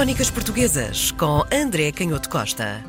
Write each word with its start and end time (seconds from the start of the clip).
Crónicas 0.00 0.30
Portuguesas 0.30 1.10
com 1.10 1.42
André 1.52 1.92
Canhoto 1.92 2.30
Costa. 2.30 2.82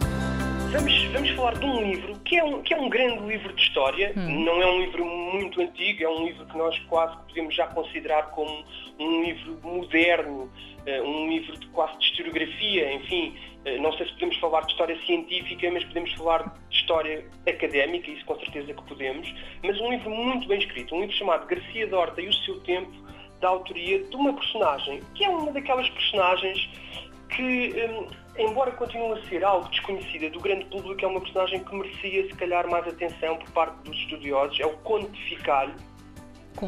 Vamos, 0.71 1.03
vamos 1.11 1.29
falar 1.31 1.55
de 1.55 1.65
um 1.65 1.91
livro 1.91 2.17
que 2.23 2.37
é 2.37 2.43
um, 2.45 2.61
que 2.61 2.73
é 2.73 2.79
um 2.79 2.87
grande 2.87 3.25
livro 3.25 3.51
de 3.51 3.61
história. 3.61 4.13
Hum. 4.15 4.45
Não 4.45 4.61
é 4.61 4.65
um 4.65 4.79
livro 4.79 5.05
muito 5.05 5.59
antigo, 5.59 6.01
é 6.05 6.07
um 6.07 6.25
livro 6.25 6.45
que 6.45 6.57
nós 6.57 6.79
quase 6.87 7.17
podemos 7.27 7.53
já 7.53 7.67
considerar 7.67 8.31
como 8.31 8.63
um 8.97 9.23
livro 9.25 9.59
moderno, 9.61 10.49
eh, 10.85 11.01
um 11.01 11.27
livro 11.27 11.59
de 11.59 11.67
quase 11.67 11.99
de 11.99 12.05
historiografia, 12.05 12.93
enfim. 12.93 13.35
Eh, 13.65 13.77
não 13.79 13.91
sei 13.97 14.05
se 14.05 14.13
podemos 14.13 14.37
falar 14.37 14.61
de 14.61 14.71
história 14.71 14.97
científica, 15.05 15.69
mas 15.69 15.83
podemos 15.83 16.13
falar 16.13 16.43
de 16.69 16.77
história 16.77 17.25
académica, 17.45 18.09
isso 18.09 18.23
com 18.23 18.39
certeza 18.39 18.73
que 18.73 18.83
podemos. 18.83 19.35
Mas 19.61 19.77
um 19.81 19.91
livro 19.91 20.09
muito 20.09 20.47
bem 20.47 20.59
escrito, 20.59 20.95
um 20.95 21.01
livro 21.01 21.15
chamado 21.17 21.45
Garcia 21.45 21.87
Dorta 21.87 22.21
e 22.21 22.29
o 22.29 22.33
Seu 22.33 22.57
Tempo, 22.61 22.93
da 23.41 23.49
autoria 23.49 24.03
de 24.03 24.15
uma 24.15 24.33
personagem 24.33 25.01
que 25.15 25.25
é 25.25 25.29
uma 25.29 25.51
daquelas 25.51 25.89
personagens 25.89 26.69
que, 27.29 27.73
um, 27.85 28.07
embora 28.37 28.71
continue 28.71 29.19
a 29.19 29.29
ser 29.29 29.43
algo 29.43 29.67
desconhecida 29.69 30.29
do 30.29 30.39
grande 30.39 30.65
público, 30.65 31.03
é 31.03 31.07
uma 31.07 31.21
personagem 31.21 31.63
que 31.63 31.75
merecia, 31.75 32.27
se 32.27 32.35
calhar, 32.35 32.69
mais 32.69 32.87
atenção 32.87 33.37
por 33.37 33.49
parte 33.51 33.75
dos 33.83 33.97
estudiosos. 33.97 34.59
É 34.59 34.65
o 34.65 34.77
Conde 34.77 35.07
de 35.07 35.23
Ficalho, 35.23 35.73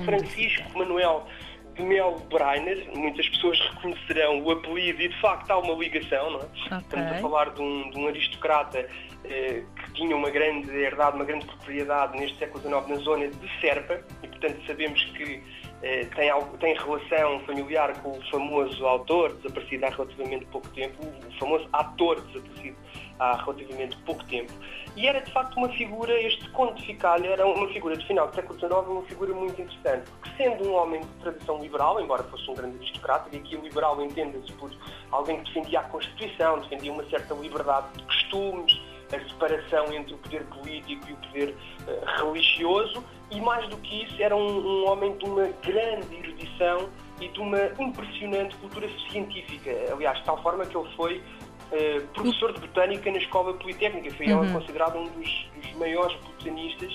Francisco 0.05 0.77
Manuel 0.77 1.27
de 1.75 1.81
Mel 1.83 2.21
Breiner. 2.29 2.87
Muitas 2.95 3.27
pessoas 3.29 3.59
reconhecerão 3.59 4.41
o 4.41 4.51
apelido 4.51 5.01
e, 5.01 5.09
de 5.09 5.21
facto, 5.21 5.51
há 5.51 5.57
uma 5.57 5.73
ligação, 5.73 6.31
não 6.31 6.39
é? 6.39 6.43
Okay. 6.43 6.77
Estamos 6.77 7.11
a 7.11 7.15
falar 7.19 7.49
de 7.49 7.61
um, 7.61 7.89
de 7.89 7.99
um 7.99 8.07
aristocrata 8.07 8.87
eh, 9.25 9.63
que 9.75 9.93
tinha 9.93 10.15
uma 10.15 10.29
grande 10.29 10.71
herdade, 10.71 11.15
uma 11.15 11.25
grande 11.25 11.45
propriedade 11.45 12.17
neste 12.17 12.37
século 12.37 12.61
XIX 12.61 12.87
na 12.87 12.95
zona 13.03 13.27
de 13.27 13.59
Serpa 13.59 14.01
e, 14.21 14.27
portanto, 14.27 14.59
sabemos 14.65 15.03
que 15.17 15.41
eh, 15.83 16.05
tem, 16.15 16.31
tem 16.59 16.75
relação 16.75 17.41
familiar 17.41 18.01
com 18.01 18.17
o 18.17 18.21
famoso 18.31 18.85
autor, 18.85 19.33
desaparecido 19.33 19.85
há 19.85 19.89
relativamente 19.89 20.45
pouco 20.45 20.69
tempo, 20.69 20.95
o 21.05 21.39
famoso 21.39 21.67
ator 21.73 22.21
desaparecido 22.21 22.77
há 23.19 23.35
relativamente 23.35 23.97
pouco 23.97 24.23
tempo. 24.25 24.53
E 24.95 25.07
era 25.07 25.19
de 25.19 25.29
facto 25.31 25.57
uma 25.57 25.67
figura, 25.69 26.13
este 26.21 26.49
Conde 26.51 26.75
de 26.75 26.85
Ficalha 26.85 27.27
era 27.27 27.45
uma 27.45 27.67
figura 27.67 27.97
de 27.97 28.05
final 28.07 28.29
do 28.29 28.35
século 28.35 28.57
XIX, 28.57 28.73
uma 28.87 29.01
figura 29.03 29.33
muito 29.33 29.61
interessante, 29.61 30.09
porque 30.11 30.29
sendo 30.37 30.69
um 30.69 30.73
homem 30.73 31.01
de 31.01 31.07
tradição 31.21 31.61
liberal, 31.61 31.99
embora 31.99 32.23
fosse 32.23 32.49
um 32.49 32.53
grande 32.53 32.77
aristocrata, 32.77 33.29
e 33.33 33.37
aqui 33.37 33.57
o 33.57 33.61
liberal 33.61 34.01
entenda-se 34.01 34.53
por 34.53 34.71
alguém 35.11 35.43
que 35.43 35.51
defendia 35.51 35.81
a 35.81 35.83
Constituição, 35.83 36.59
defendia 36.59 36.93
uma 36.93 37.03
certa 37.09 37.33
liberdade 37.33 37.87
de 37.97 38.03
costumes, 38.03 38.79
a 39.15 39.29
separação 39.29 39.91
entre 39.93 40.13
o 40.13 40.17
poder 40.17 40.43
político 40.45 41.07
e 41.09 41.13
o 41.13 41.17
poder 41.17 41.55
uh, 41.87 42.25
religioso, 42.25 43.03
e 43.31 43.41
mais 43.41 43.67
do 43.69 43.77
que 43.77 44.03
isso, 44.03 44.21
era 44.21 44.35
um, 44.35 44.59
um, 44.59 44.87
homem 44.87 45.17
de 45.17 45.25
uma 45.25 45.47
grande 45.63 46.15
erudição 46.15 46.89
e 47.19 47.27
de 47.27 47.39
uma 47.39 47.59
impressionante 47.79 48.55
cultura 48.57 48.87
científica. 49.09 49.71
Aliás, 49.91 50.19
de 50.19 50.25
tal 50.25 50.41
forma 50.41 50.65
que 50.65 50.77
ele 50.77 50.89
foi 50.95 51.17
uh, 51.17 52.07
professor 52.13 52.53
de 52.53 52.61
botânica 52.61 53.11
na 53.11 53.17
Escola 53.17 53.53
Politécnica, 53.53 54.11
foi 54.15 54.27
uhum. 54.27 54.43
ele 54.43 54.53
considerado 54.53 54.97
um 54.97 55.05
dos, 55.05 55.47
dos 55.55 55.73
maiores 55.77 56.15
botanistas 56.21 56.93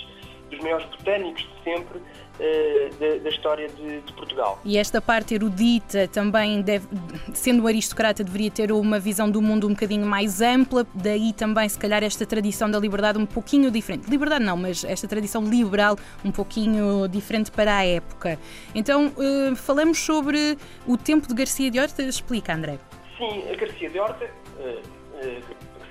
dos 0.50 0.58
maiores 0.60 0.86
botânicos 0.86 1.42
de 1.42 1.64
sempre 1.64 1.98
uh, 1.98 2.94
da, 2.98 3.22
da, 3.22 3.30
história 3.30 3.68
de, 3.68 4.00
de, 4.00 4.12
Portugal. 4.12 4.60
E 4.64 4.78
esta 4.78 5.00
parte 5.00 5.34
erudita 5.34 6.08
também, 6.08 6.62
deve, 6.62 6.86
sendo 7.34 7.62
um 7.62 7.66
aristocrata, 7.66 8.24
deveria 8.24 8.50
ter 8.50 8.72
uma 8.72 8.98
visão 8.98 9.30
do 9.30 9.40
mundo 9.42 9.66
um 9.66 9.70
bocadinho 9.70 10.06
mais 10.06 10.40
ampla, 10.40 10.86
daí 10.94 11.32
também, 11.32 11.68
se 11.68 11.78
calhar, 11.78 12.02
esta 12.02 12.24
tradição 12.26 12.70
da 12.70 12.78
liberdade 12.78 13.18
um 13.18 13.26
pouquinho 13.26 13.70
diferente. 13.70 14.08
Liberdade 14.08 14.44
não, 14.44 14.56
mas 14.56 14.84
esta 14.84 15.06
tradição 15.06 15.44
liberal 15.44 15.96
um 16.24 16.30
pouquinho 16.30 17.08
diferente 17.08 17.50
para 17.50 17.76
a 17.76 17.86
época. 17.86 18.38
Então, 18.74 19.08
uh, 19.08 19.56
falamos 19.56 19.98
sobre 19.98 20.56
o 20.86 20.96
tempo 20.96 21.28
de 21.28 21.34
Garcia 21.34 21.70
de 21.70 21.78
Horta. 21.78 22.02
Explica, 22.02 22.54
André. 22.54 22.78
Sim, 23.16 23.44
a 23.50 23.56
Garcia 23.56 23.90
de 23.90 23.98
Horta. 23.98 24.30
Uh, 24.58 24.98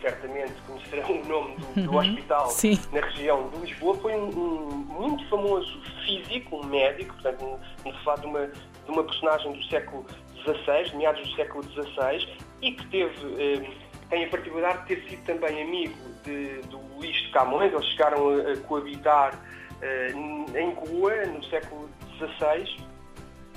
certamente 0.02 0.54
conhecerão 0.88 1.22
o 1.22 1.26
nome 1.26 1.56
do, 1.58 1.82
do 1.82 1.92
uhum. 1.92 1.98
hospital 1.98 2.50
Sim. 2.50 2.80
na 2.92 3.02
região 3.02 3.50
de 3.50 3.60
Lisboa, 3.60 3.98
foi 3.98 4.14
um, 4.16 4.30
um, 4.30 4.70
muito 5.00 5.28
famoso 5.30 5.82
físico, 6.06 6.58
um 6.58 6.66
médico, 6.66 7.14
portanto, 7.14 7.46
um, 7.46 7.90
um 7.90 7.94
falar 8.04 8.20
de 8.20 8.26
uma, 8.26 8.48
de 8.48 8.92
uma 8.92 9.04
personagem 9.04 9.52
do 9.52 9.64
século 9.66 10.06
XVI, 10.44 10.96
meados 10.96 11.22
do 11.28 11.36
século 11.36 11.64
XVI, 11.64 12.28
e 12.62 12.72
que 12.72 12.88
teve, 12.88 13.14
eh, 13.38 13.70
tem 14.10 14.26
a 14.26 14.30
particularidade 14.30 14.88
de 14.88 14.96
ter 14.96 15.10
sido 15.10 15.24
também 15.26 15.62
amigo 15.62 15.96
de, 16.24 16.62
do 16.68 16.80
Luís 16.96 17.16
de 17.16 17.30
Camões, 17.32 17.72
eles 17.72 17.86
chegaram 17.88 18.30
a, 18.30 18.54
a 18.54 18.58
coabitar 18.58 19.40
eh, 19.82 20.12
em 20.56 20.72
Goa, 20.72 21.26
no 21.26 21.44
século 21.46 21.90
XVI. 22.18 22.78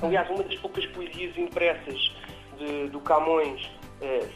Aliás, 0.02 0.28
uma 0.30 0.42
das 0.42 0.56
poucas 0.56 0.84
poesias 0.86 1.36
impressas 1.36 2.12
de, 2.58 2.88
do 2.88 3.00
Camões 3.00 3.70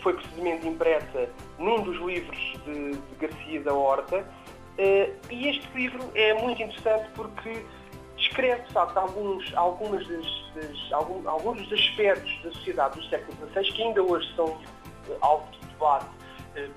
foi 0.02 0.14
precisamente 0.14 0.66
impressa 0.66 1.28
num 1.58 1.82
dos 1.82 1.96
livros 2.00 2.38
de, 2.64 2.92
de 2.92 3.14
Garcia 3.18 3.60
da 3.62 3.72
Horta. 3.72 4.24
Eh, 4.76 5.10
e 5.30 5.48
este 5.48 5.68
livro 5.74 6.10
é 6.14 6.34
muito 6.34 6.62
interessante 6.62 7.08
porque 7.14 7.64
descreve, 8.16 8.62
de 8.62 8.72
facto, 8.72 8.96
alguns, 8.96 9.54
algumas 9.54 10.06
das, 10.06 10.26
das, 10.54 10.92
alguns, 10.92 11.26
alguns 11.26 11.62
dos 11.68 11.78
aspectos 11.78 12.42
da 12.42 12.52
sociedade 12.52 13.00
do 13.00 13.08
século 13.08 13.36
XVI 13.52 13.72
que 13.72 13.82
ainda 13.82 14.02
hoje 14.02 14.34
são 14.34 14.60
eh, 15.08 15.16
alvo 15.20 15.50
de 15.52 15.66
debate 15.68 16.24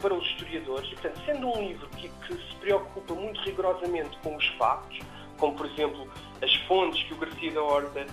para 0.02 0.14
os 0.14 0.26
historiadores. 0.26 0.90
E, 0.92 0.96
portanto, 0.96 1.22
sendo 1.26 1.48
um 1.50 1.62
livro 1.62 1.88
que, 1.90 2.10
que 2.10 2.34
se 2.34 2.56
preocupa 2.60 3.14
muito 3.14 3.40
rigorosamente 3.42 4.18
com 4.24 4.36
os 4.36 4.48
factos, 4.58 5.00
como, 5.38 5.56
por 5.56 5.68
exemplo, 5.68 6.08
as 6.42 6.54
fontes 6.68 7.04
que 7.04 7.14
o 7.14 7.18
Garcia 7.18 7.52
da 7.52 7.62
Horta 7.62 8.08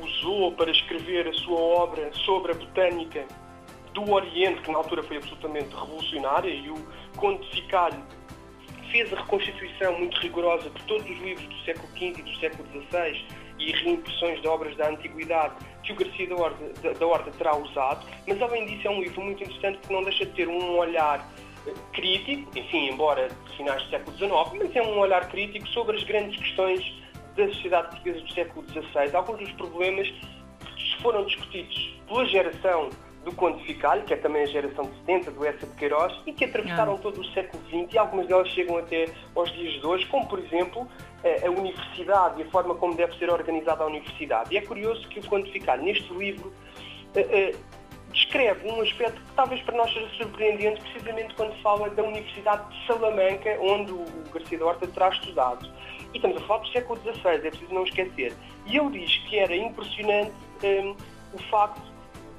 usou 0.00 0.52
para 0.52 0.70
escrever 0.70 1.28
a 1.28 1.32
sua 1.34 1.58
obra 1.58 2.12
sobre 2.24 2.52
a 2.52 2.54
botânica 2.54 3.24
do 3.94 4.12
Oriente, 4.12 4.60
que 4.62 4.70
na 4.70 4.78
altura 4.78 5.02
foi 5.02 5.16
absolutamente 5.16 5.74
revolucionária, 5.74 6.50
e 6.50 6.68
o 6.68 6.74
Conde 7.16 7.48
de 7.48 7.62
Ficalho 7.62 8.02
fez 8.90 9.12
a 9.12 9.16
reconstituição 9.16 9.98
muito 9.98 10.18
rigorosa 10.20 10.68
de 10.68 10.82
todos 10.82 11.08
os 11.08 11.18
livros 11.18 11.46
do 11.46 11.58
século 11.64 11.88
XV 11.96 12.14
e 12.18 12.22
do 12.22 12.36
século 12.36 12.68
XVI 12.68 13.26
e 13.58 13.72
reimpressões 13.72 14.40
de 14.42 14.48
obras 14.48 14.76
da 14.76 14.88
Antiguidade 14.88 15.54
que 15.82 15.92
o 15.92 15.96
Garcia 15.96 16.28
da 16.28 16.36
Horta, 16.36 16.64
da, 16.82 16.92
da 16.92 17.06
Horta 17.06 17.30
terá 17.32 17.56
usado, 17.56 18.06
mas 18.26 18.40
além 18.40 18.66
disso 18.66 18.86
é 18.86 18.90
um 18.90 19.00
livro 19.00 19.20
muito 19.22 19.42
interessante 19.42 19.78
porque 19.78 19.94
não 19.94 20.02
deixa 20.02 20.26
de 20.26 20.32
ter 20.32 20.48
um 20.48 20.76
olhar 20.76 21.28
eh, 21.66 21.72
crítico, 21.92 22.50
enfim, 22.56 22.90
embora 22.90 23.28
de 23.28 23.56
finais 23.56 23.82
do 23.84 23.90
século 23.90 24.16
XIX, 24.16 24.32
mas 24.58 24.76
é 24.76 24.82
um 24.82 24.98
olhar 24.98 25.28
crítico 25.28 25.66
sobre 25.68 25.96
as 25.96 26.04
grandes 26.04 26.38
questões 26.38 26.94
da 27.36 27.46
sociedade 27.48 27.88
portuguesa 27.88 28.20
do 28.20 28.32
século 28.32 28.66
XVI. 28.68 29.14
Alguns 29.14 29.38
dos 29.40 29.52
problemas 29.52 30.08
que 30.08 31.02
foram 31.02 31.24
discutidos 31.26 31.94
pela 32.06 32.24
geração 32.26 32.90
do 33.24 33.32
Conde 33.32 33.64
Ficalho, 33.64 34.02
que 34.02 34.14
é 34.14 34.16
também 34.16 34.42
a 34.42 34.46
geração 34.46 34.84
de 34.84 34.96
70 35.00 35.30
do 35.30 35.44
Essa 35.44 35.66
de 35.66 35.74
Queiroz, 35.74 36.14
e 36.26 36.32
que 36.32 36.44
atravessaram 36.44 36.94
ah. 36.94 36.98
todo 36.98 37.20
o 37.20 37.24
século 37.32 37.62
XX 37.68 37.94
e 37.94 37.98
algumas 37.98 38.26
delas 38.26 38.48
chegam 38.48 38.76
até 38.76 39.08
aos 39.34 39.50
dias 39.52 39.80
de 39.80 39.86
hoje, 39.86 40.06
como 40.06 40.26
por 40.28 40.38
exemplo 40.38 40.86
a 41.42 41.50
universidade 41.50 42.40
e 42.40 42.44
a 42.44 42.50
forma 42.50 42.74
como 42.74 42.94
deve 42.94 43.16
ser 43.18 43.30
organizada 43.30 43.82
a 43.82 43.86
universidade. 43.86 44.52
E 44.52 44.58
é 44.58 44.60
curioso 44.60 45.08
que 45.08 45.20
o 45.20 45.26
Conde 45.26 45.50
Ficalho, 45.50 45.82
neste 45.82 46.12
livro, 46.12 46.52
descreve 48.12 48.68
um 48.68 48.80
aspecto 48.80 49.20
que 49.20 49.32
talvez 49.34 49.60
para 49.62 49.76
nós 49.76 49.92
seja 49.92 50.08
surpreendente, 50.16 50.80
precisamente 50.82 51.34
quando 51.34 51.54
fala 51.62 51.90
da 51.90 52.02
Universidade 52.02 52.68
de 52.70 52.86
Salamanca, 52.86 53.58
onde 53.60 53.92
o 53.92 54.04
Garcia 54.32 54.58
da 54.58 54.66
Horta 54.66 54.86
terá 54.86 55.08
estudado. 55.08 55.68
E 56.12 56.16
estamos 56.16 56.36
a 56.36 56.40
falar 56.46 56.60
do 56.60 56.68
século 56.68 57.00
XVI, 57.00 57.28
é 57.28 57.38
preciso 57.38 57.74
não 57.74 57.84
esquecer. 57.84 58.32
E 58.66 58.76
ele 58.76 59.00
diz 59.00 59.16
que 59.28 59.38
era 59.38 59.54
impressionante 59.54 60.32
um, 60.62 60.96
o 61.32 61.38
facto 61.50 61.82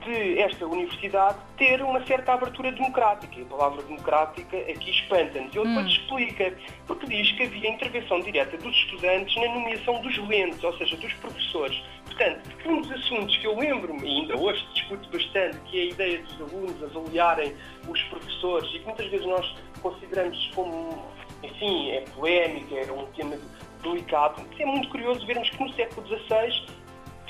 de 0.05 0.39
esta 0.39 0.65
universidade 0.65 1.37
ter 1.57 1.81
uma 1.81 2.05
certa 2.05 2.33
abertura 2.33 2.71
democrática. 2.71 3.37
E 3.37 3.41
a 3.41 3.45
palavra 3.45 3.81
democrática 3.83 4.57
aqui 4.57 4.91
espanta-nos. 4.91 5.55
Ele 5.55 5.67
depois 5.67 5.85
hum. 5.85 5.89
explica, 5.89 6.57
porque 6.87 7.05
diz 7.07 7.31
que 7.33 7.43
havia 7.43 7.69
intervenção 7.69 8.19
direta 8.21 8.57
dos 8.57 8.75
estudantes 8.75 9.35
na 9.35 9.53
nomeação 9.53 10.01
dos 10.01 10.17
lentes, 10.27 10.63
ou 10.63 10.77
seja, 10.77 10.95
dos 10.95 11.13
professores. 11.13 11.83
Portanto, 12.05 12.49
um 12.65 12.81
dos 12.81 12.91
assuntos 12.91 13.35
que 13.37 13.47
eu 13.47 13.57
lembro-me, 13.57 14.01
e 14.01 14.21
ainda 14.21 14.37
hoje 14.37 14.65
discuto 14.73 15.09
bastante, 15.09 15.57
que 15.65 15.79
é 15.79 15.81
a 15.81 15.85
ideia 15.85 16.23
dos 16.23 16.41
alunos 16.41 16.83
avaliarem 16.83 17.53
os 17.87 18.01
professores, 18.03 18.69
e 18.73 18.79
que 18.79 18.85
muitas 18.85 19.07
vezes 19.07 19.25
nós 19.25 19.55
consideramos 19.81 20.51
como, 20.55 21.03
enfim, 21.43 21.91
é 21.91 22.01
polémica, 22.15 22.75
é 22.75 22.91
um 22.91 23.05
tema 23.07 23.37
delicado. 23.81 24.41
É 24.57 24.65
muito 24.65 24.89
curioso 24.89 25.25
vermos 25.25 25.49
que 25.49 25.61
no 25.61 25.73
século 25.73 26.07
XVI 26.07 26.65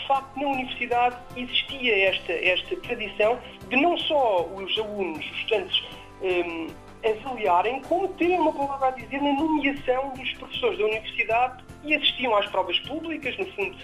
de 0.05 0.07
facto, 0.07 0.39
na 0.39 0.47
universidade 0.47 1.17
existia 1.35 2.09
esta, 2.09 2.31
esta 2.31 2.75
tradição 2.77 3.39
de 3.67 3.75
não 3.75 3.97
só 3.97 4.45
os 4.45 4.77
alunos, 4.77 5.25
os 5.25 5.37
estudantes, 5.37 5.83
um, 6.21 6.67
avaliarem, 7.03 7.81
como 7.81 8.07
terem 8.09 8.39
uma 8.39 8.53
palavra 8.53 8.87
a 8.87 8.91
dizer 8.91 9.21
na 9.21 9.33
nomeação 9.33 10.13
dos 10.13 10.31
professores 10.33 10.77
da 10.77 10.85
universidade 10.85 11.63
e 11.83 11.95
assistiam 11.95 12.35
às 12.35 12.47
provas 12.47 12.79
públicas, 12.81 13.35
no 13.37 13.45
fundo, 13.53 13.75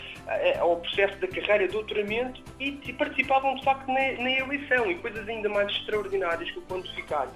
ao 0.60 0.78
processo 0.78 1.18
da 1.20 1.28
carreira 1.28 1.68
de 1.68 1.74
doutoramento 1.74 2.42
e, 2.60 2.72
participavam, 2.94 3.56
de 3.56 3.64
facto, 3.64 3.88
na, 3.88 3.94
na, 3.94 4.32
eleição 4.32 4.90
e 4.90 4.96
coisas 4.96 5.28
ainda 5.28 5.50
mais 5.50 5.72
extraordinárias 5.72 6.50
que 6.52 6.60
o 6.60 6.62
pontificário 6.64 7.32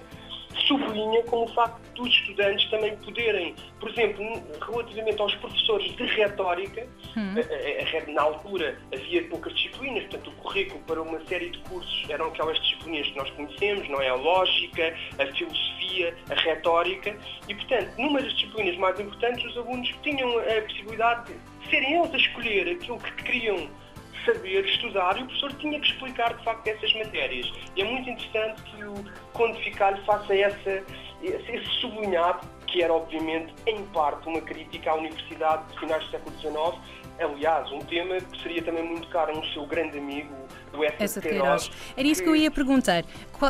sublinha 0.66 1.22
com 1.24 1.44
o 1.44 1.48
facto 1.48 1.80
dos 1.94 2.08
estudantes 2.08 2.68
também 2.70 2.96
poderem, 2.98 3.54
por 3.80 3.90
exemplo, 3.90 4.24
relativamente 4.60 5.20
aos 5.20 5.34
professores 5.36 5.94
de 5.96 6.04
retórica, 6.04 6.86
hum. 7.16 7.34
a, 7.36 7.98
a, 7.98 8.12
na 8.12 8.22
altura 8.22 8.78
havia 8.92 9.22
poucas 9.28 9.54
disciplinas, 9.54 10.04
portanto 10.04 10.28
o 10.28 10.32
currículo 10.42 10.80
para 10.86 11.02
uma 11.02 11.20
série 11.26 11.50
de 11.50 11.58
cursos 11.60 12.08
eram 12.08 12.26
aquelas 12.26 12.58
disciplinas 12.60 13.06
que 13.08 13.16
nós 13.16 13.30
conhecemos, 13.30 13.88
não 13.88 14.00
é? 14.00 14.08
A 14.08 14.14
lógica, 14.14 14.94
a 15.18 15.26
filosofia, 15.34 16.16
a 16.30 16.34
retórica, 16.34 17.16
e 17.48 17.54
portanto, 17.54 17.92
numa 17.98 18.20
das 18.20 18.32
disciplinas 18.34 18.76
mais 18.76 18.98
importantes, 18.98 19.44
os 19.44 19.56
alunos 19.56 19.88
tinham 20.02 20.38
a 20.38 20.62
possibilidade 20.62 21.32
de 21.32 21.70
serem 21.70 21.94
eles 21.94 22.14
a 22.14 22.16
escolher 22.16 22.68
aquilo 22.68 22.98
que 22.98 23.12
queriam 23.24 23.68
saber 24.26 24.64
estudar 24.66 25.16
e 25.16 25.22
o 25.22 25.26
professor 25.26 25.52
tinha 25.54 25.80
que 25.80 25.86
explicar 25.86 26.34
de 26.34 26.44
facto 26.44 26.66
essas 26.66 26.92
matérias. 26.94 27.50
E 27.74 27.82
é 27.82 27.84
muito 27.84 28.10
interessante 28.10 28.62
que 28.62 28.84
o 28.84 28.94
codificar 29.32 29.98
faça 30.04 30.34
essa, 30.34 30.82
esse 31.22 31.66
sublinhado, 31.80 32.46
que 32.66 32.82
era 32.82 32.92
obviamente 32.92 33.54
em 33.66 33.82
parte 33.86 34.28
uma 34.28 34.40
crítica 34.40 34.90
à 34.90 34.94
universidade 34.96 35.64
de 35.72 35.78
finais 35.78 36.04
do 36.04 36.10
século 36.10 36.36
XIX, 36.38 37.06
aliás, 37.20 37.70
um 37.72 37.78
tema 37.80 38.16
que 38.16 38.42
seria 38.42 38.62
também 38.62 38.84
muito 38.84 39.08
caro 39.08 39.34
a 39.34 39.38
um 39.38 39.44
seu 39.52 39.66
grande 39.66 39.98
amigo, 39.98 40.34
Essa 40.98 41.20
de 41.20 41.28
Queiroz. 41.28 41.70
Era 41.96 42.08
isso 42.08 42.22
que 42.22 42.28
eu 42.28 42.36
ia 42.36 42.50
perguntar. 42.50 43.04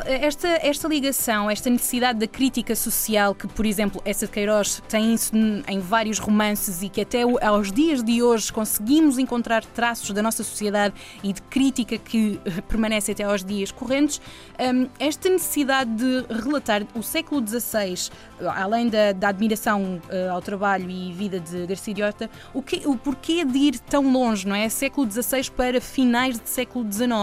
Esta, 0.04 0.48
esta 0.48 0.88
ligação, 0.88 1.48
esta 1.48 1.70
necessidade 1.70 2.18
da 2.18 2.26
crítica 2.26 2.74
social, 2.74 3.34
que, 3.34 3.46
por 3.46 3.64
exemplo, 3.64 4.02
essa 4.04 4.26
de 4.26 4.32
Queiroz 4.32 4.82
tem 4.88 5.14
isso 5.14 5.32
em 5.68 5.78
vários 5.78 6.18
romances 6.18 6.82
e 6.82 6.88
que 6.88 7.00
até 7.00 7.22
aos 7.22 7.70
dias 7.70 8.02
de 8.02 8.22
hoje 8.22 8.52
conseguimos 8.52 9.18
encontrar 9.18 9.64
traços 9.64 10.10
da 10.10 10.22
nossa 10.22 10.42
sociedade 10.42 10.94
e 11.22 11.32
de 11.32 11.40
crítica 11.42 11.98
que 11.98 12.40
permanece 12.68 13.12
até 13.12 13.22
aos 13.22 13.44
dias 13.44 13.70
correntes, 13.70 14.20
hum, 14.58 14.88
esta 14.98 15.28
necessidade 15.28 15.90
de 15.90 16.26
relatar 16.42 16.82
o 16.94 17.02
século 17.02 17.46
XVI, 17.46 18.10
além 18.40 18.88
da, 18.88 19.12
da 19.12 19.28
admiração 19.28 20.00
uh, 20.10 20.32
ao 20.32 20.42
trabalho 20.42 20.90
e 20.90 21.12
vida 21.12 21.38
de 21.38 21.66
Garcia 21.66 21.94
de 21.94 22.02
Horta, 22.02 22.30
o, 22.52 22.62
que, 22.62 22.86
o 22.86 22.96
porquê 22.96 23.44
de 23.44 23.58
ir 23.58 23.78
tão 23.78 24.12
longe, 24.12 24.46
não 24.46 24.54
é? 24.54 24.68
Século 24.68 25.10
XVI 25.10 25.50
para 25.50 25.80
finais 25.80 26.38
de 26.38 26.48
século 26.48 26.90
XIX. 26.90 27.15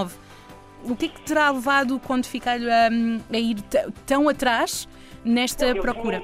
O 0.83 0.95
que 0.95 1.05
é 1.05 1.09
que 1.09 1.21
terá 1.21 1.49
levado 1.49 1.95
o 1.95 1.99
Quantificar 1.99 2.57
a, 2.57 3.35
a 3.35 3.39
ir 3.39 3.57
tão 4.05 4.27
atrás 4.27 4.87
nesta 5.23 5.73
procura? 5.75 6.21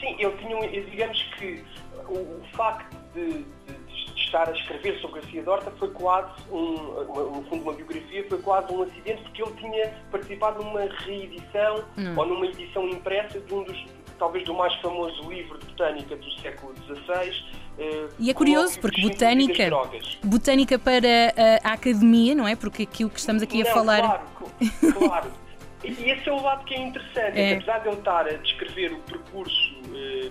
Tinha, 0.00 0.16
sim, 0.16 0.16
eu 0.18 0.36
tinha, 0.38 0.82
digamos 0.90 1.22
que 1.38 1.64
o, 2.08 2.18
o 2.18 2.42
facto 2.52 2.96
de, 3.14 3.28
de, 3.28 3.44
de, 3.66 4.20
estar 4.20 4.48
a 4.48 4.52
escrever 4.52 4.98
sobre 5.00 5.20
Garcia 5.20 5.42
Dorta 5.42 5.70
foi 5.78 5.90
quase 5.90 6.32
um, 6.50 6.74
no 6.74 7.44
fundo 7.48 7.62
uma 7.62 7.72
biografia, 7.74 8.26
foi 8.28 8.38
quase 8.42 8.72
um 8.72 8.82
acidente 8.82 9.22
porque 9.22 9.42
ele 9.42 9.52
tinha 9.52 9.94
participado 10.10 10.64
numa 10.64 10.80
reedição 10.80 11.84
hum. 11.96 12.14
ou 12.16 12.26
numa 12.26 12.46
edição 12.46 12.88
impressa 12.88 13.38
de 13.40 13.54
um 13.54 13.62
dos 13.62 13.84
talvez 14.18 14.44
do 14.44 14.54
mais 14.54 14.72
famoso 14.76 15.28
livro 15.28 15.58
de 15.58 15.66
botânica 15.66 16.16
do 16.16 16.30
século 16.40 16.72
XVI. 16.86 17.44
Eh, 17.78 18.08
e 18.18 18.30
é 18.30 18.34
curioso, 18.34 18.78
porque 18.80 19.00
botânica, 19.00 19.70
botânica 20.22 20.78
para 20.78 21.34
a 21.62 21.72
academia, 21.72 22.34
não 22.34 22.46
é? 22.46 22.54
Porque 22.54 22.82
aquilo 22.82 23.10
que 23.10 23.18
estamos 23.18 23.42
aqui 23.42 23.62
não, 23.62 23.70
a 23.70 23.74
falar. 23.74 24.00
Claro, 24.00 24.92
claro. 24.94 25.32
E 25.84 26.10
esse 26.10 26.28
é 26.28 26.32
o 26.32 26.40
lado 26.40 26.64
que 26.64 26.74
é 26.74 26.80
interessante, 26.80 27.40
é. 27.40 27.54
apesar 27.54 27.78
de 27.80 27.88
ele 27.88 27.98
estar 27.98 28.26
a 28.26 28.32
descrever 28.34 28.92
o 28.92 28.98
percurso 29.00 29.74
eh, 29.92 30.30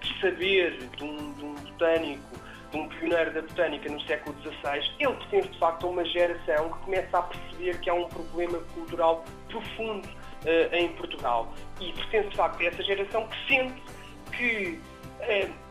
de 0.00 0.20
saber 0.20 0.78
de 0.96 1.04
um, 1.04 1.32
de 1.32 1.44
um 1.44 1.54
botânico 1.54 2.36
de 2.70 2.76
um 2.78 2.88
pioneiro 2.88 3.32
da 3.32 3.42
botânica 3.42 3.90
no 3.90 4.00
século 4.02 4.36
XVI, 4.42 4.80
ele 5.00 5.14
pertence 5.14 5.48
de 5.48 5.58
facto 5.58 5.86
a 5.86 5.90
uma 5.90 6.04
geração 6.04 6.70
que 6.70 6.78
começa 6.84 7.18
a 7.18 7.22
perceber 7.22 7.80
que 7.80 7.90
há 7.90 7.94
um 7.94 8.08
problema 8.08 8.58
cultural 8.74 9.24
profundo 9.48 10.06
uh, 10.06 10.74
em 10.74 10.88
Portugal. 10.90 11.52
E 11.80 11.92
pertence 11.92 12.28
de 12.28 12.36
facto 12.36 12.60
a 12.60 12.64
essa 12.64 12.82
geração 12.82 13.28
que 13.28 13.48
sente 13.48 13.82
que 14.36 14.80
uh, 15.20 15.65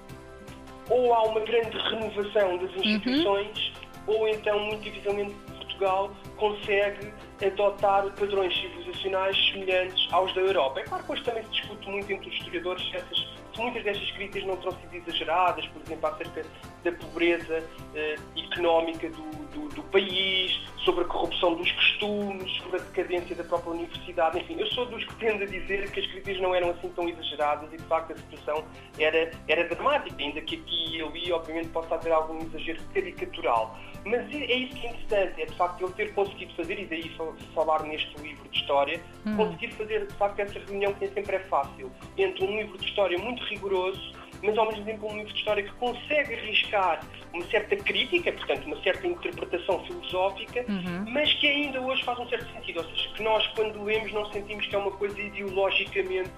ou 0.89 1.13
há 1.13 1.23
uma 1.23 1.39
grande 1.41 1.77
renovação 1.77 2.57
das 2.57 2.71
uhum. 2.71 2.83
instituições, 2.83 3.73
uhum. 4.07 4.15
ou 4.15 4.27
então, 4.27 4.59
muito 4.59 4.83
dificilmente, 4.83 5.35
Portugal 5.75 6.11
consegue 6.37 7.13
adotar 7.45 8.09
padrões 8.13 8.55
civilizacionais 8.55 9.37
semelhantes 9.51 10.07
aos 10.11 10.33
da 10.33 10.41
Europa. 10.41 10.79
É 10.79 10.83
claro 10.83 11.03
que 11.03 11.11
hoje 11.11 11.23
também 11.23 11.43
se 11.43 11.51
discute 11.51 11.89
muito 11.89 12.11
entre 12.11 12.29
os 12.29 12.35
historiadores 12.35 12.89
essas, 12.93 13.27
se 13.55 13.61
muitas 13.61 13.83
destas 13.83 14.11
críticas 14.11 14.43
não 14.43 14.57
terão 14.57 14.71
sido 14.73 14.95
exageradas, 14.95 15.65
por 15.67 15.81
exemplo, 15.81 16.07
acerca 16.07 16.45
da 16.83 16.91
pobreza 16.91 17.63
eh, 17.95 18.15
económica 18.37 19.09
do, 19.09 19.23
do, 19.53 19.69
do, 19.69 19.83
país, 19.83 20.61
sobre 20.83 21.03
a 21.03 21.07
corrupção 21.07 21.55
dos 21.55 21.71
costumes, 21.71 22.51
sobre 22.57 22.79
a 22.79 22.83
decadência 22.83 23.35
da 23.35 23.43
própria 23.43 23.71
universidade. 23.71 24.39
Enfim, 24.39 24.59
eu 24.59 24.67
sou 24.67 24.85
dos 24.85 25.03
que 25.03 25.15
tendo 25.15 25.43
a 25.43 25.47
dizer 25.47 25.89
que 25.89 25.99
as 25.99 26.07
críticas 26.07 26.41
não 26.41 26.53
eram 26.53 26.69
assim 26.71 26.89
tão 26.89 27.09
exageradas 27.09 27.71
e, 27.73 27.77
de 27.77 27.83
facto, 27.83 28.13
a 28.13 28.15
situação 28.15 28.63
era, 28.99 29.31
era 29.47 29.67
dramática, 29.67 30.15
ainda 30.21 30.41
que 30.41 30.55
aqui 30.55 30.97
e 30.97 31.01
ali, 31.01 31.31
obviamente, 31.31 31.69
possa 31.69 31.95
haver 31.95 32.11
algum 32.11 32.39
exagero 32.41 32.79
caricatural. 32.93 33.77
Mas 34.05 34.21
é, 34.31 34.37
é 34.37 34.57
isso 34.57 34.75
que 34.75 34.85
é 34.85 34.89
interessante, 34.91 35.41
é 35.41 35.45
de 35.45 35.55
facto 35.55 35.83
ele 35.83 35.93
ter 35.93 36.13
conseguido 36.13 36.53
fazer, 36.53 36.79
e 36.79 36.85
daí 36.85 37.11
falar 37.55 37.83
neste 37.83 38.15
livro 38.21 38.47
de 38.49 38.59
história, 38.59 39.01
hum. 39.25 39.35
conseguir 39.35 39.71
fazer 39.71 40.05
de 40.05 40.13
facto 40.13 40.39
essa 40.39 40.59
reunião 40.59 40.93
que 40.93 41.05
nem 41.05 41.13
sempre 41.13 41.37
é 41.37 41.39
fácil, 41.39 41.91
entre 42.15 42.45
um 42.45 42.57
livro 42.57 42.77
de 42.77 42.85
história 42.85 43.17
muito 43.17 43.43
rigoroso, 43.49 44.13
mas 44.43 44.57
ao 44.57 44.67
mesmo 44.67 44.85
tempo 44.85 45.07
um 45.07 45.17
livro 45.17 45.33
de 45.33 45.39
história 45.39 45.63
que 45.63 45.71
consegue 45.73 46.33
arriscar 46.33 47.01
uma 47.33 47.45
certa 47.45 47.75
crítica, 47.75 48.31
portanto 48.31 48.65
uma 48.65 48.81
certa 48.81 49.07
interpretação 49.07 49.83
filosófica, 49.85 50.65
uhum. 50.67 51.05
mas 51.09 51.33
que 51.33 51.47
ainda 51.47 51.81
hoje 51.81 52.03
faz 52.03 52.19
um 52.19 52.29
certo 52.29 52.51
sentido, 52.53 52.79
ou 52.79 52.85
seja, 52.85 53.09
que 53.15 53.23
nós 53.23 53.47
quando 53.47 53.83
lemos 53.83 54.11
não 54.13 54.31
sentimos 54.31 54.65
que 54.67 54.75
é 54.75 54.77
uma 54.77 54.91
coisa 54.91 55.19
ideologicamente 55.19 56.31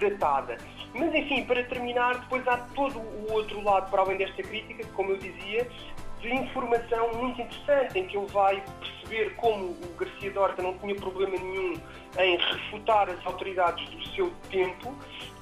datada. 0.00 0.58
Mas 0.94 1.14
enfim, 1.14 1.44
para 1.44 1.64
terminar, 1.64 2.18
depois 2.20 2.46
há 2.46 2.58
todo 2.74 2.98
o 2.98 3.32
outro 3.32 3.62
lado, 3.62 3.90
para 3.90 4.02
além 4.02 4.16
desta 4.16 4.42
crítica, 4.42 4.84
como 4.94 5.10
eu 5.10 5.18
dizia, 5.18 5.66
de 6.24 6.34
informação 6.34 7.12
muito 7.14 7.42
interessante, 7.42 7.98
em 7.98 8.06
que 8.06 8.16
ele 8.16 8.26
vai 8.28 8.64
perceber 8.80 9.34
como 9.36 9.72
o 9.72 9.94
Garcia 9.98 10.30
Dorta 10.30 10.62
não 10.62 10.76
tinha 10.78 10.94
problema 10.94 11.36
nenhum 11.36 11.74
em 12.18 12.36
refutar 12.38 13.10
as 13.10 13.26
autoridades 13.26 13.86
do 13.90 14.08
seu 14.14 14.32
tempo. 14.50 14.94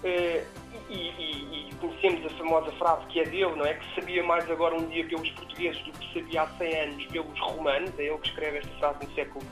Eh, 0.02 0.44
e, 0.90 0.94
e, 0.94 1.68
e, 1.68 1.74
conhecemos 1.76 2.26
a 2.26 2.30
famosa 2.36 2.72
frase 2.72 3.06
que 3.06 3.20
é 3.20 3.24
dele, 3.24 3.54
não 3.54 3.64
é? 3.64 3.74
Que 3.74 3.94
sabia 3.94 4.22
mais 4.24 4.50
agora 4.50 4.74
um 4.74 4.86
dia 4.88 5.06
pelos 5.06 5.30
portugueses 5.30 5.80
do 5.84 5.92
que 5.92 6.12
sabia 6.12 6.42
há 6.42 6.48
100 6.48 6.80
anos 6.80 7.06
pelos 7.06 7.38
romanos. 7.38 7.98
É 7.98 8.06
ele 8.06 8.18
que 8.18 8.28
escreve 8.28 8.58
esta 8.58 8.72
frase 8.78 9.06
no 9.06 9.14
século 9.14 9.44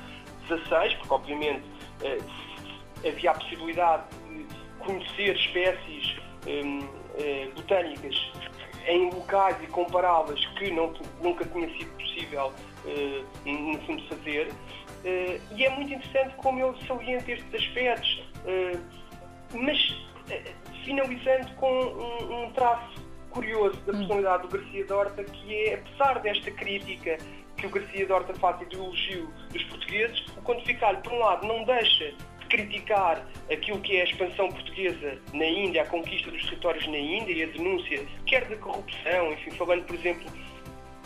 XVI, 0.49 0.97
porque 0.97 1.15
obviamente 1.15 1.63
eh, 2.03 2.19
havia 3.09 3.31
a 3.31 3.35
possibilidade 3.35 4.05
de 4.27 4.85
conhecer 4.85 5.37
espécies 5.37 6.17
eh, 6.47 6.63
eh, 7.19 7.49
botânicas 7.55 8.17
em 8.87 9.11
locais 9.11 9.57
e 9.63 9.67
compará-las 9.69 10.45
que 10.57 10.71
não, 10.71 10.93
nunca 11.23 11.45
tinha 11.47 11.69
sido 11.77 11.91
possível, 11.97 12.53
uh, 12.85 13.51
no 13.51 13.79
fundo, 13.83 14.03
fazer. 14.09 14.49
Uh, 14.49 15.41
e 15.57 15.65
é 15.65 15.71
muito 15.71 15.93
interessante 15.93 16.35
como 16.37 16.65
ele 16.65 16.87
salienta 16.87 17.33
estes 17.33 17.55
aspectos, 17.55 18.23
uh, 18.45 18.81
mas 19.53 19.97
finalizando 20.85 21.53
com 21.55 21.73
um, 21.73 22.45
um, 22.45 22.53
traço 22.53 23.01
curioso 23.31 23.77
da 23.81 23.93
hum. 23.93 23.97
personalidade 23.97 24.49
do 24.49 24.59
Garcia 24.59 24.87
Dorta, 24.87 25.25
que 25.25 25.55
é, 25.55 25.75
apesar 25.75 26.21
desta 26.21 26.51
crítica 26.51 27.19
que 27.57 27.67
o 27.67 27.71
Garcia 27.71 28.07
Dorta 28.07 28.35
faz 28.35 28.61
e 28.63 28.65
do 28.67 28.77
elogio 28.77 29.31
dos 29.53 29.63
portugueses, 29.65 30.27
o 30.37 30.43
Quantificar, 30.43 31.01
por 31.03 31.13
um 31.13 31.19
lado, 31.19 31.47
não 31.47 31.65
deixa 31.65 32.15
criticar 32.51 33.27
aquilo 33.51 33.81
que 33.81 33.97
é 33.97 34.03
a 34.03 34.05
expansão 34.05 34.49
portuguesa 34.51 35.19
na 35.33 35.47
Índia, 35.47 35.83
a 35.83 35.87
conquista 35.87 36.31
dos 36.31 36.45
territórios 36.45 36.87
na 36.87 36.99
Índia 36.99 37.33
e 37.33 37.43
a 37.45 37.47
denúncia, 37.47 38.05
quer 38.27 38.45
da 38.47 38.57
corrupção, 38.57 39.33
enfim, 39.33 39.51
falando, 39.53 39.85
por 39.85 39.95
exemplo, 39.95 40.31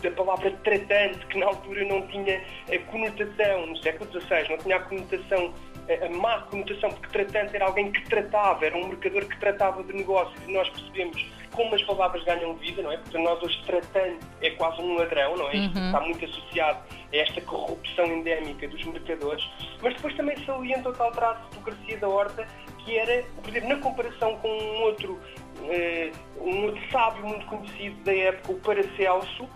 da 0.03 0.11
palavra 0.11 0.51
tratante, 0.65 1.25
que 1.27 1.39
na 1.39 1.47
altura 1.47 1.85
não 1.85 2.07
tinha 2.09 2.43
a 2.69 2.79
conotação, 2.91 3.67
no 3.67 3.77
século 3.79 4.11
XVI, 4.11 4.49
não 4.51 4.59
tinha 4.59 4.77
a 4.77 4.81
conotação, 4.81 5.55
a, 5.89 6.09
má 6.11 6.41
conotação, 6.43 6.91
porque 6.91 7.09
tratante 7.09 7.57
era 7.57 7.67
alguém 7.67 7.93
que 7.93 8.03
tratava, 8.09 8.67
era 8.67 8.77
um 8.77 8.89
mercador 8.89 9.25
que 9.27 9.39
tratava 9.39 9.83
de 9.83 9.93
negócios, 9.93 10.37
e 10.47 10.53
nós 10.53 10.69
percebemos 10.71 11.27
como 11.53 11.75
as 11.75 11.83
palavras 11.85 12.23
ganham 12.25 12.55
vida, 12.55 12.83
não 12.83 12.93
é? 12.93 12.97
Porque 12.97 13.17
nós 13.19 13.41
hoje 13.43 13.63
tratante 13.65 14.19
é 14.43 14.51
quase 14.51 14.81
um 14.83 14.97
ladrão, 14.97 15.37
não 15.37 15.49
é? 15.49 15.57
Isto 15.57 15.79
uhum. 15.79 15.87
está 15.87 16.01
muito 16.01 16.25
associado 16.25 16.79
a 17.13 17.17
esta 17.17 17.41
corrupção 17.43 18.07
endémica 18.07 18.69
dos 18.69 18.85
mercadores, 18.85 19.49
mas 19.81 19.95
depois 19.95 20.17
também 20.17 20.37
salienta 20.45 20.89
o 20.89 20.93
tal 20.93 21.13
traço 21.13 21.49
do 21.51 21.61
Garcia 21.61 21.97
da 21.99 22.09
Horta, 22.09 22.47
que 22.79 22.99
era, 22.99 23.25
por 23.43 23.49
exemplo, 23.49 23.69
na 23.69 23.77
comparação 23.77 24.37
com 24.39 24.49
um 24.49 24.83
outro, 24.83 25.13
uh, 25.61 26.41
um 26.41 26.65
outro 26.65 26.83
sábio 26.91 27.27
muito 27.27 27.47
conhecido 27.47 28.03
da 28.05 28.15
época, 28.15 28.53
o 28.53 28.61
Paracelso, 28.61 29.49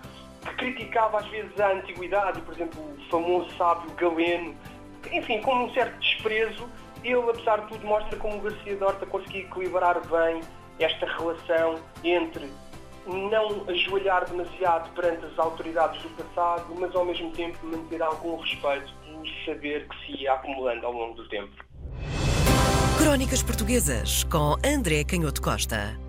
que 0.42 0.54
criticava 0.54 1.18
às 1.18 1.26
vezes 1.28 1.61
a 1.61 1.73
antiguidade, 1.73 2.40
por 2.42 2.54
exemplo, 2.54 2.80
o 2.80 3.11
famoso 3.11 3.50
sábio 3.56 3.90
Galeno, 3.97 4.54
enfim, 5.12 5.40
com 5.40 5.64
um 5.64 5.73
certo 5.73 5.99
desprezo, 5.99 6.69
ele, 7.05 7.31
apesar 7.31 7.61
de 7.62 7.69
tudo, 7.69 7.87
mostra 7.87 8.17
como 8.19 8.38
o 8.38 8.40
Garcia 8.40 8.76
da 8.76 8.87
Horta 8.87 9.07
conseguia 9.07 9.43
equilibrar 9.43 10.00
bem 10.09 10.40
esta 10.78 11.07
relação 11.07 11.81
entre 12.05 12.50
não 13.07 13.64
ajoelhar 13.69 14.28
demasiado 14.28 14.90
perante 14.95 15.25
as 15.25 15.38
autoridades 15.38 16.00
do 16.02 16.11
passado, 16.11 16.75
mas 16.78 16.95
ao 16.95 17.05
mesmo 17.05 17.31
tempo 17.33 17.59
manter 17.64 18.02
algum 18.02 18.37
respeito 18.37 18.93
pelo 19.05 19.23
saber 19.45 19.88
que 19.88 20.07
se 20.07 20.23
ia 20.23 20.35
acumulando 20.35 20.87
ao 20.87 20.93
longo 20.93 21.14
do 21.14 21.28
tempo. 21.28 21.52
Crónicas 22.99 23.43
Portuguesas 23.43 24.25
com 24.25 24.57
André 24.64 25.05
Canhoto 25.05 25.40
Costa. 25.40 26.07